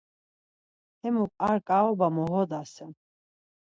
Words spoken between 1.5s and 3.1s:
ǩaoba moğodasen.